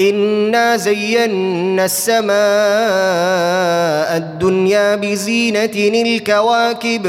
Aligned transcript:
انا 0.00 0.76
زينا 0.76 1.84
السماء 1.84 2.36
الدنيا 4.16 4.94
بزينه 4.94 6.02
الكواكب 6.02 7.06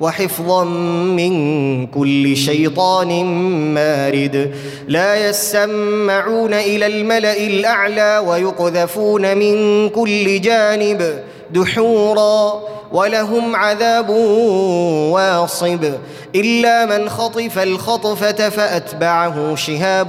وحفظا 0.00 0.64
من 0.64 1.86
كل 1.86 2.36
شيطان 2.36 3.24
مارد 3.74 4.54
لا 4.88 5.28
يسمعون 5.28 6.54
إلى 6.54 6.86
الملا 6.86 7.36
الاعلى 7.36 8.22
ويقذفون 8.26 9.36
من 9.36 9.88
كل 9.88 10.40
جانب 10.40 11.18
دحورا 11.50 12.62
ولهم 12.92 13.56
عذاب 13.56 14.10
واصب 15.10 15.84
إلا 16.34 16.86
من 16.86 17.08
خطف 17.08 17.58
الخطفة 17.58 18.48
فأتبعه 18.48 19.54
شهاب 19.54 20.08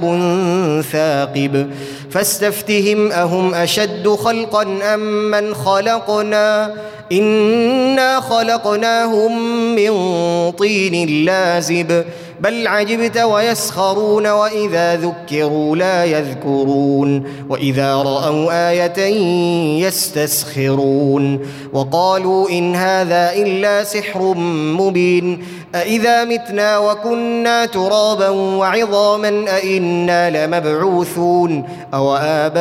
ثاقب 0.92 1.70
فاستفتهم 2.10 3.12
أهم 3.12 3.54
أشد 3.54 4.08
خلقا 4.08 4.62
أم 4.94 5.30
من 5.30 5.54
خلقنا؟ 5.54 6.74
إنا 7.12 8.20
خلقناهم 8.20 9.42
من 9.74 9.92
طين 10.50 11.24
لازب 11.24 12.04
بل 12.40 12.66
عجبت 12.66 13.18
ويسخرون 13.18 14.26
وإذا 14.26 14.96
ذكروا 14.96 15.76
لا 15.76 16.04
يذكرون 16.04 17.24
وإذا 17.48 17.94
رأوا 17.94 18.70
آية 18.70 19.06
يستسخرون 19.86 21.40
وقالوا 21.72 22.50
إن 22.50 22.74
هذا 22.74 23.32
إلا 23.32 23.84
سحر 23.84 24.34
مبين 24.78 25.44
أإذا 25.74 26.24
متنا 26.24 26.78
وكنا 26.78 27.66
ترابا 27.66 28.28
وعظاما 28.28 29.44
أإنا 29.48 30.46
لمبعوثون 30.46 31.64
أو 31.94 32.16
آباؤنا 32.16 32.54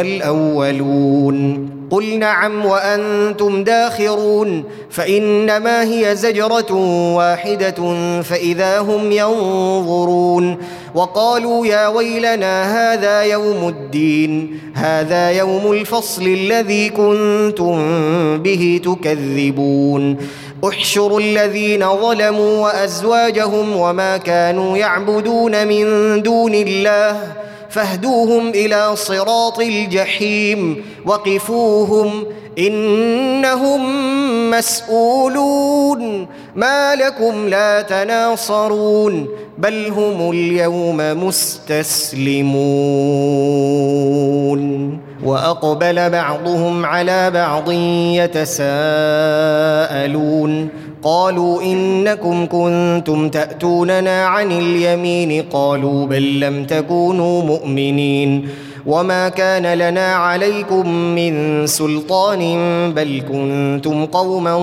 الأولون 0.00 1.75
قل 1.96 2.18
نعم 2.18 2.66
وأنتم 2.66 3.64
داخرون 3.64 4.64
فانما 4.90 5.82
هي 5.84 6.16
زجره 6.16 6.72
واحدة 7.14 7.94
فاذا 8.22 8.78
هم 8.78 9.12
ينظرون 9.12 10.58
وقالوا 10.94 11.66
يا 11.66 11.88
ويلنا 11.88 12.54
هذا 12.92 13.22
يوم 13.22 13.68
الدين 13.68 14.60
هذا 14.74 15.30
يوم 15.30 15.72
الفصل 15.72 16.22
الذي 16.22 16.88
كنتم 16.88 17.78
به 18.42 18.80
تكذبون 18.84 20.16
احشروا 20.68 21.20
الذين 21.20 21.86
ظلموا 21.96 22.64
وازواجهم 22.64 23.76
وما 23.76 24.16
كانوا 24.16 24.76
يعبدون 24.76 25.66
من 25.66 26.22
دون 26.22 26.54
الله 26.54 27.32
فاهدوهم 27.76 28.48
إلى 28.48 28.96
صراط 28.96 29.60
الجحيم 29.60 30.84
وقفوهم 31.06 32.24
إنهم 32.58 33.80
مسؤولون 34.50 36.26
ما 36.54 36.94
لكم 36.94 37.48
لا 37.48 37.82
تناصرون 37.82 39.28
بل 39.58 39.86
هم 39.86 40.30
اليوم 40.30 40.96
مستسلمون 41.26 42.56
وأقبل 45.24 46.10
بعضهم 46.10 46.86
على 46.86 47.30
بعض 47.30 47.70
يتساءلون 48.16 48.66
قالوا 51.06 51.62
إنكم 51.62 52.46
كنتم 52.46 53.28
تأتوننا 53.28 54.26
عن 54.26 54.52
اليمين. 54.52 55.42
قالوا 55.52 56.06
بل 56.06 56.40
لم 56.40 56.64
تكونوا 56.64 57.42
مؤمنين. 57.42 58.48
وما 58.86 59.28
كان 59.28 59.66
لنا 59.74 60.14
عليكم 60.14 60.88
من 60.88 61.66
سلطان 61.66 62.42
بل 62.94 63.22
كنتم 63.32 64.06
قوما 64.06 64.54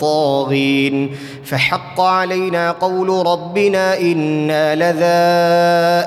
طاغين. 0.00 1.10
فحق 1.44 2.00
علينا 2.00 2.70
قول 2.70 3.08
ربنا 3.26 4.00
إنا 4.00 4.74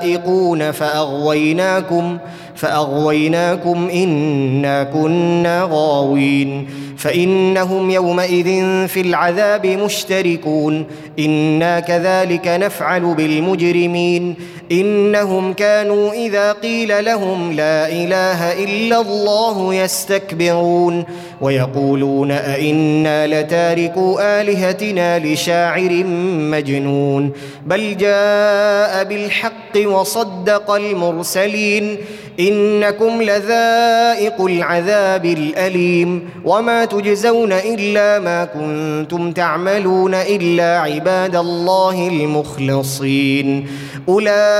لذائقون 0.02 0.70
فأغويناكم 0.70 2.18
فأغويناكم 2.54 3.88
إنا 3.88 4.82
كنا 4.82 5.68
غاوين. 5.72 6.68
فإنهم 7.00 7.90
يومئذ 7.90 8.48
في 8.88 9.00
العذاب 9.00 9.66
مشتركون. 9.66 10.86
إنا 11.18 11.80
كذلك 11.80 12.48
نفعل 12.48 13.14
بالمجرمين. 13.14 14.34
إنهم 14.72 15.52
كانوا 15.52 16.12
إذا 16.12 16.52
قيل 16.52 17.04
لهم 17.04 17.52
لا 17.52 17.88
إله 17.88 18.64
إلا 18.64 19.00
الله 19.00 19.74
يستكبرون 19.74 21.04
ويقولون 21.40 22.30
أئنا 22.30 23.26
لتاركوا 23.26 24.40
آلهتنا 24.40 25.18
لشاعر 25.18 26.04
مجنون 26.50 27.32
بل 27.66 27.96
جاء 27.96 29.04
بالحق 29.04 29.76
وصدق 29.86 30.70
المرسلين 30.70 31.96
إنكم 32.40 33.22
لذائق 33.22 34.40
العذاب 34.40 35.24
الأليم 35.24 36.28
وما 36.44 36.84
تجزون 36.84 37.52
إلا 37.52 38.18
ما 38.18 38.44
كنتم 38.44 39.32
تعملون 39.32 40.14
إلا 40.14 40.80
عباد 40.80 41.36
الله 41.36 42.08
المخلصين 42.08 43.66
أولئك 44.08 44.59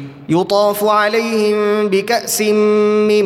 يطاف 0.31 0.83
عليهم 0.83 1.87
بكأس 1.87 2.41
من 2.41 3.25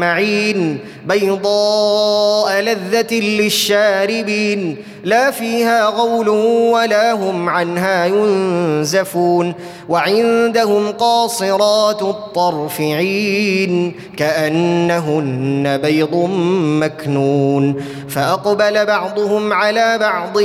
معين 0.00 0.78
بيضاء 1.06 2.60
لذة 2.60 3.14
للشاربين 3.14 4.76
لا 5.04 5.30
فيها 5.30 5.86
غول 5.86 6.28
ولا 6.28 7.12
هم 7.12 7.48
عنها 7.48 8.06
ينزفون 8.06 9.54
وعندهم 9.88 10.90
قاصرات 10.90 12.02
الطرف 12.02 12.80
عين 12.80 13.94
كأنهن 14.16 15.78
بيض 15.82 16.14
مكنون 16.80 17.84
فأقبل 18.08 18.86
بعضهم 18.86 19.52
على 19.52 19.98
بعض 19.98 20.40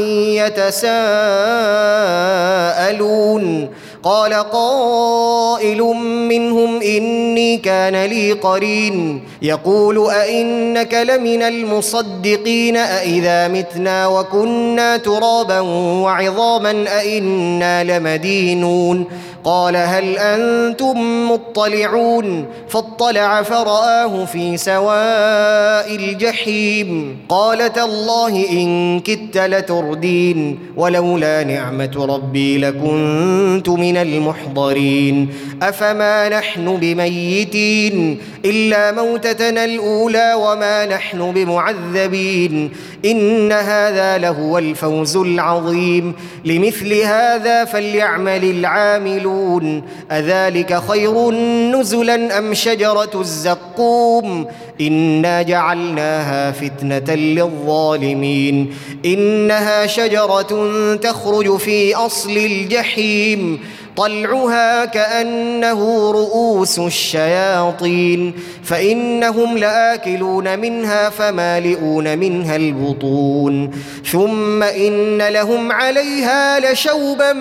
يتساءلون 2.75 3.69
قال 4.05 4.33
قائل 4.33 5.81
منهم 6.29 6.81
إني 6.81 7.57
كان 7.57 8.05
لي 8.05 8.31
قرين. 8.31 9.21
يقول 9.41 10.09
أئنك 10.09 10.93
لمن 10.93 11.41
المصدقين 11.41 12.77
أإذا 12.77 13.47
متنا 13.47 14.07
وكنا 14.07 14.97
ترابا 14.97 15.59
وعظاما 16.03 16.85
أإنا 17.01 17.83
لمدينون. 17.83 19.05
قال 19.43 19.75
هل 19.75 20.17
أنتم 20.17 21.31
مطلعون؟ 21.31 22.45
فاطلع 22.69 23.41
فرآه 23.41 24.25
في 24.25 24.57
سواء 24.57 25.95
الجحيم. 25.95 27.17
قال 27.29 27.73
تالله 27.73 28.49
إن 28.49 28.99
كدت 28.99 29.37
لتردين 29.37 30.59
ولولا 30.77 31.43
نعمة 31.43 32.05
ربي 32.09 32.57
لكنت 32.57 33.69
من 33.69 33.94
المحضرين. 34.01 35.29
أفما 35.63 36.29
نحن 36.29 36.77
بميتين؟ 36.77 38.17
إلا 38.45 38.91
موتتنا 38.91 39.65
الأولى 39.65 40.33
وما 40.37 40.85
نحن 40.85 41.31
بمعذبين. 41.31 42.71
إن 43.05 43.51
هذا 43.51 44.17
لهو 44.17 44.57
الفوز 44.57 45.17
العظيم. 45.17 46.13
لمثل 46.45 46.93
هذا 46.93 47.65
فليعمل 47.65 48.43
العاملون. 48.43 49.83
أذلك 50.11 50.79
خير 50.87 51.31
نزلا 51.71 52.37
أم 52.37 52.53
شجرة 52.53 53.21
الزقوم؟ 53.21 54.47
إنا 54.81 55.41
جعلناها 55.41 56.51
فتنة 56.51 57.15
للظالمين. 57.15 58.73
إنها 59.05 59.87
شجرة 59.87 60.95
تخرج 60.95 61.57
في 61.57 61.95
أصل 61.95 62.37
الجحيم. 62.37 63.59
طلعها 63.97 64.85
كأنه 64.85 66.11
رؤوس 66.11 66.79
الشياطين 66.79 68.33
فإنهم 68.63 69.57
لآكلون 69.57 70.59
منها 70.59 71.09
فمالئون 71.09 72.17
منها 72.17 72.55
البطون 72.55 73.71
ثم 74.11 74.63
إن 74.63 75.21
لهم 75.21 75.71
عليها 75.71 76.59
لشوبا 76.59 77.33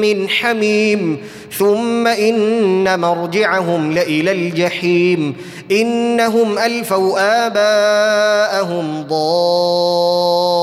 من 0.00 0.28
حميم 0.28 1.18
ثم 1.58 2.06
إن 2.06 3.00
مرجعهم 3.00 3.92
لإلى 3.92 4.32
الجحيم 4.32 5.36
إنهم 5.70 6.58
ألفوا 6.58 7.46
آباءهم 7.46 9.02
ضالين. 9.08 10.62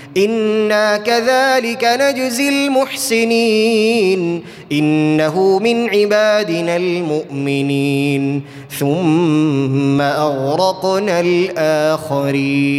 أنا 0.17 0.97
كذلك 0.97 1.83
نجزي 1.83 2.49
المحسنين 2.49 4.43
انه 4.71 5.59
من 5.59 5.89
عبادنا 5.89 6.75
المؤمنين 6.75 8.41
ثم 8.79 10.01
اغرقنا 10.01 11.19
الاخرين 11.19 12.71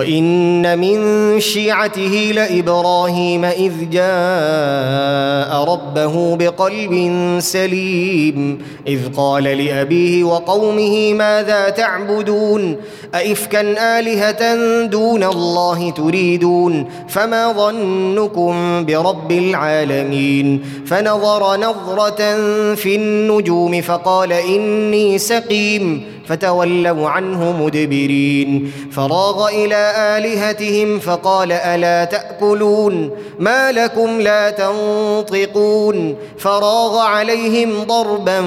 وان 0.00 0.78
من 0.78 1.00
شيعته 1.40 2.32
لابراهيم 2.34 3.44
اذ 3.44 3.72
جاء 3.90 5.64
ربه 5.64 6.36
بقلب 6.36 7.12
سليم 7.38 8.58
اذ 8.86 9.00
قال 9.16 9.44
لابيه 9.44 10.24
وقومه 10.24 11.14
ماذا 11.14 11.68
تعبدون 11.68 12.76
أئفكا 13.14 13.60
آلهة 13.98 14.54
دون 14.86 15.22
الله 15.24 15.90
تريدون 15.90 16.88
فما 17.08 17.52
ظنكم 17.52 18.84
برب 18.84 19.32
العالمين 19.32 20.62
فنظر 20.86 21.56
نظرة 21.56 22.34
في 22.74 22.96
النجوم 22.96 23.80
فقال 23.80 24.32
إني 24.32 25.18
سقيم 25.18 26.04
فتولوا 26.30 27.08
عنه 27.08 27.62
مدبرين. 27.64 28.72
فراغ 28.92 29.48
إلى 29.48 29.92
آلهتهم 29.96 30.98
فقال 30.98 31.52
ألا 31.52 32.04
تأكلون؟ 32.04 33.10
ما 33.38 33.72
لكم 33.72 34.20
لا 34.20 34.50
تنطقون؟ 34.50 36.16
فراغ 36.38 36.98
عليهم 36.98 37.82
ضربا 37.82 38.40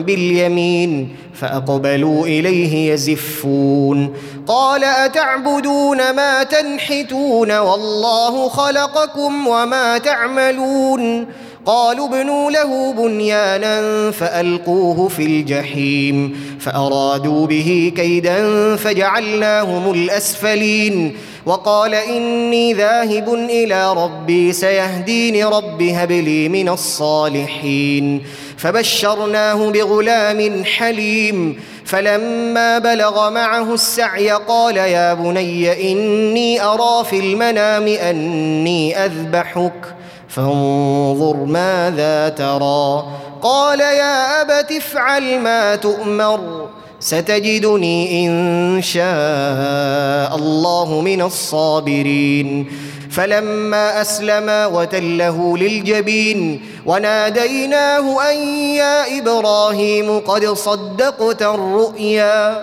باليمين 0.00 1.16
فأقبلوا 1.34 2.26
إليه 2.26 2.92
يزفون. 2.92 4.14
قال 4.46 4.84
أتعبدون 4.84 5.96
ما 5.96 6.42
تنحتون 6.42 7.58
والله 7.58 8.48
خلقكم 8.48 9.46
وما 9.46 9.98
تعملون؟ 9.98 11.26
قالوا 11.66 12.08
ابنوا 12.08 12.50
له 12.50 12.92
بنيانا 12.92 14.10
فألقوه 14.10 15.08
في 15.08 15.22
الجحيم. 15.22 16.36
فأرادوا 16.66 17.46
به 17.46 17.92
كيدا 17.96 18.76
فجعلناهم 18.76 19.92
الأسفلين 19.92 21.16
وقال 21.46 21.94
إني 21.94 22.74
ذاهب 22.74 23.34
إلى 23.34 23.92
ربي 23.92 24.52
سيهدين 24.52 25.44
رب 25.44 25.82
هب 25.82 26.12
لي 26.12 26.48
من 26.48 26.68
الصالحين 26.68 28.22
فبشرناه 28.56 29.70
بغلام 29.70 30.64
حليم 30.64 31.60
فلما 31.84 32.78
بلغ 32.78 33.30
معه 33.30 33.74
السعي 33.74 34.30
قال 34.30 34.76
يا 34.76 35.14
بني 35.14 35.92
إني 35.92 36.62
أرى 36.62 37.04
في 37.10 37.18
المنام 37.18 37.86
أني 37.86 39.04
أذبحك 39.04 39.94
فانظر 40.36 41.36
ماذا 41.36 42.28
ترى. 42.28 43.04
قال 43.42 43.80
يا 43.80 44.42
أبت 44.42 44.72
افعل 44.72 45.38
ما 45.38 45.76
تؤمر 45.76 46.68
ستجدني 47.00 48.26
إن 48.26 48.82
شاء 48.82 50.36
الله 50.36 51.00
من 51.00 51.22
الصابرين. 51.22 52.66
فلما 53.10 54.00
اسلما 54.00 54.66
وتله 54.66 55.56
للجبين 55.58 56.60
وناديناه 56.86 58.30
أن 58.32 58.36
يا 58.76 59.18
إبراهيم 59.18 60.18
قد 60.18 60.46
صدقت 60.46 61.42
الرؤيا. 61.42 62.62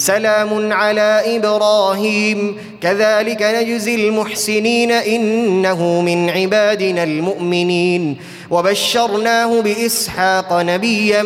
سلام 0.00 0.72
على 0.72 1.22
إبراهيم. 1.36 2.56
كذلك 2.80 3.42
نجزي 3.42 3.94
المحسنين 3.94 4.92
إنه 4.92 6.00
من 6.00 6.30
عبادنا 6.30 7.04
المؤمنين. 7.04 8.16
وبشرناه 8.50 9.60
بإسحاق 9.60 10.52
نبيا 10.52 11.22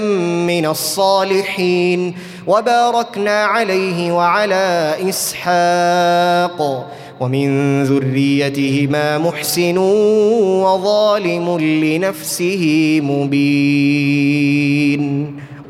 من 0.47 0.67
الصالحين. 0.67 2.15
وباركنا 2.47 3.45
عليه 3.45 4.13
وعلى 4.13 4.95
إسحاق. 5.09 6.91
ومن 7.21 7.83
ذريتهما 7.85 9.19
محسن 9.19 9.79
وظالم 9.79 11.59
لنفسه 11.59 13.01
مبين. 13.03 14.25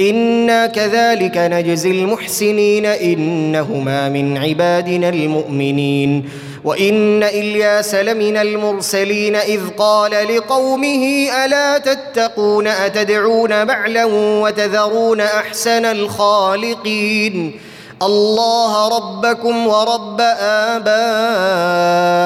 إنا 0.00 0.66
كذلك 0.66 1.36
نجزي 1.36 1.90
المحسنين 1.90 2.86
إنهما 2.86 4.08
من 4.08 4.38
عبادنا 4.38 5.08
المؤمنين. 5.08 6.28
وإن 6.64 7.22
إلياس 7.22 7.94
لمن 7.94 8.36
المرسلين 8.36 9.36
إذ 9.36 9.60
قال 9.78 10.10
لقومه 10.36 11.28
ألا 11.44 11.78
تتقون 11.78 12.66
أتدعون 12.66 13.64
بعلا 13.64 14.04
وتذرون 14.14 15.20
أحسن 15.20 15.84
الخالقين؟ 15.84 17.52
الله 18.02 18.88
ربكم 18.88 19.66
ورب 19.66 20.20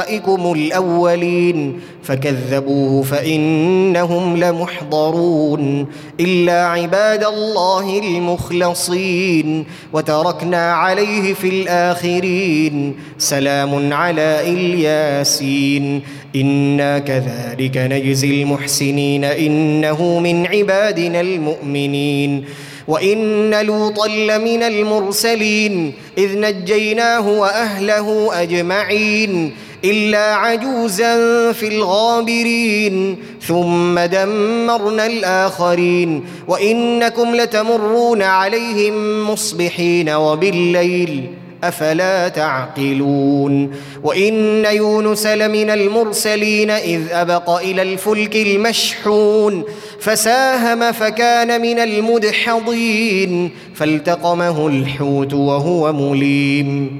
آبائكم 0.04 0.52
الأولين. 0.52 1.80
فكذبوه 2.06 3.02
فإنهم 3.02 4.36
لمحضرون 4.36 5.86
إلا 6.20 6.66
عباد 6.66 7.24
الله 7.24 7.98
المخلصين 7.98 9.66
وتركنا 9.92 10.72
عليه 10.72 11.34
في 11.34 11.48
الآخرين 11.48 12.94
سلام 13.18 13.92
على 13.92 14.40
إلياسين 14.40 16.02
إنا 16.36 16.98
كذلك 16.98 17.76
نجزي 17.76 18.42
المحسنين 18.42 19.24
إنه 19.24 20.18
من 20.18 20.46
عبادنا 20.46 21.20
المؤمنين 21.20 22.44
وإن 22.88 23.54
لوطا 23.66 24.08
لمن 24.08 24.62
المرسلين 24.62 25.92
إذ 26.18 26.40
نجيناه 26.40 27.28
وأهله 27.28 28.42
أجمعين 28.42 29.52
إلا 29.90 30.34
عجوزا 30.34 31.14
في 31.52 31.68
الغابرين 31.68 33.16
ثم 33.42 33.98
دمرنا 33.98 35.06
الآخرين 35.06 36.24
وإنكم 36.48 37.36
لتمرون 37.36 38.22
عليهم 38.22 39.26
مصبحين 39.30 40.10
وبالليل 40.10 41.30
أفلا 41.64 42.28
تعقلون. 42.28 43.72
وإن 44.02 44.64
يونس 44.64 45.26
لمن 45.26 45.70
المرسلين 45.70 46.70
إذ 46.70 47.00
أبق 47.10 47.50
إلى 47.50 47.82
الفلك 47.82 48.36
المشحون 48.36 49.64
فساهم 50.00 50.92
فكان 50.92 51.62
من 51.62 51.78
المدحضين 51.78 53.50
فالتقمه 53.74 54.66
الحوت 54.68 55.34
وهو 55.34 55.92
مليم. 55.92 56.98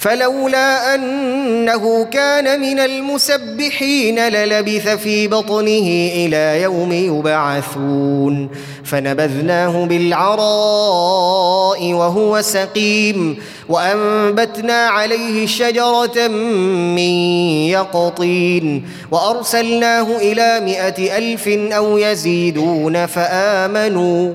فلولا 0.00 0.94
أنه 0.94 2.04
كان 2.04 2.60
من 2.60 2.80
المسبحين 2.80 4.18
للبث 4.18 4.88
في 4.88 5.28
بطنه 5.28 6.10
إلى 6.14 6.62
يوم 6.62 6.92
يبعثون. 6.92 8.50
فنبذناه 8.84 9.84
بالعراء 9.86 10.32
وهو 11.92 12.42
سقيم 12.42 13.38
وأنبتنا 13.68 14.86
عليه 14.86 15.46
شجرة 15.46 16.28
من 16.96 17.12
يقطين 17.68 18.88
وأرسلناه 19.10 20.16
إلى 20.16 20.60
مائه 20.60 21.18
ألف 21.18 21.48
أو 21.48 21.98
يزيدون 21.98 23.06
فآمنوا. 23.06 24.34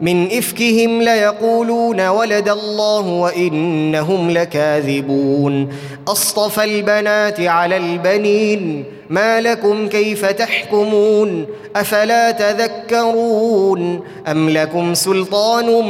من 0.00 0.26
إفكهم 0.26 1.02
ليقولون 1.02 2.08
ولد 2.08 2.48
الله 2.48 3.00
وإنهم 3.00 4.30
لكاذبون. 4.30 5.68
أصطفى 6.08 6.64
البنات 6.64 7.40
على 7.40 7.76
البنين 7.76 8.84
ما 9.10 9.40
لكم 9.40 9.88
كيف 9.88 10.24
تحكمون؟ 10.26 11.46
أفلا 11.76 12.30
تذكرون؟ 12.30 14.00
أم 14.30 14.50
لكم 14.50 14.94
سلطان 14.94 15.82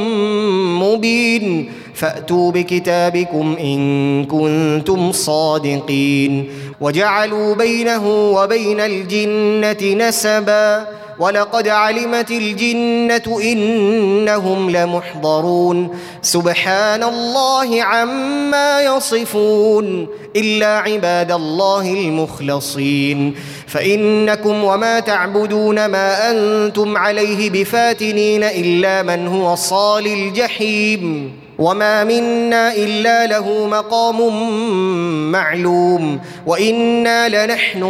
مبين؟ 0.81 1.73
فأتوا 1.95 2.53
بكتابكم 2.53 3.57
إن 3.61 4.25
كنتم 4.25 5.13
صادقين. 5.13 6.49
وجعلوا 6.81 7.55
بينه 7.55 8.33
وبين 8.33 8.81
الجنة 8.81 10.07
نسبا. 10.07 10.87
ولقد 11.19 11.69
علمت 11.69 12.31
الجنة 12.31 13.41
إنهم 13.43 14.71
لمحضرون. 14.71 15.99
سبحان 16.23 17.03
الله 17.03 17.83
عما 17.83 18.83
يصفون. 18.83 20.09
إلا 20.37 20.79
عباد 20.79 21.33
الله 21.33 21.93
المخلصين. 21.93 23.35
فإنكم 23.67 24.65
وما 24.65 25.01
تعبدون 25.01 25.87
ما 25.87 26.31
أنتم 26.31 26.97
عليه 26.97 27.51
بفاتنين 27.51 28.45
إلا 28.45 29.03
من 29.03 29.29
هو 29.29 29.55
صال 29.55 30.07
الجحيم. 30.07 31.33
وما 31.59 32.05
منا 32.05 32.75
إلا 32.75 33.27
له 33.27 33.67
مقام 33.67 34.21
معلوم. 35.33 36.21
وإنا 36.47 37.47
لنحن 37.47 37.83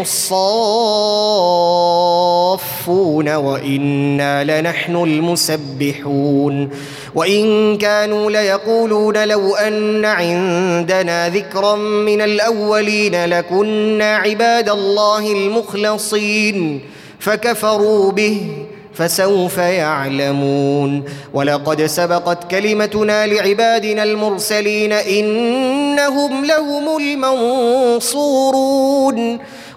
الصافون 2.88 3.34
وإنا 3.34 4.60
لنحن 4.60 4.96
المسبحون 4.96 6.70
وإن 7.14 7.78
كانوا 7.78 8.30
ليقولون 8.30 9.28
لو 9.28 9.54
أن 9.54 10.04
عندنا 10.04 11.28
ذكرا 11.28 11.76
من 11.76 12.20
الأولين 12.20 13.24
لكنا 13.24 14.16
عباد 14.16 14.68
الله 14.68 15.32
المخلصين 15.32 16.80
فكفروا 17.18 18.12
به 18.12 18.40
فسوف 18.94 19.58
يعلمون 19.58 21.04
ولقد 21.34 21.86
سبقت 21.86 22.50
كلمتنا 22.50 23.26
لعبادنا 23.26 24.02
المرسلين 24.02 24.92
إنهم 24.92 26.44
لهم 26.44 26.96
المنصورون 27.76 28.36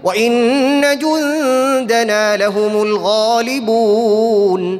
وإن 0.03 0.81
جندنا 0.99 2.37
لهم 2.37 2.81
الغالبون. 2.81 4.79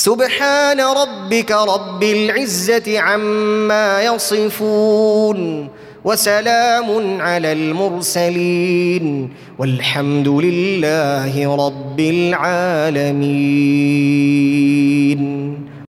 سبحان 0.00 0.80
ربك 0.80 1.50
رب 1.52 2.02
العزة 2.02 3.00
عما 3.00 4.02
يصفون 4.02 5.68
وسلام 6.04 7.20
على 7.20 7.52
المرسلين 7.52 9.30
والحمد 9.58 10.28
لله 10.28 11.56
رب 11.66 12.00
العالمين 12.00 13.40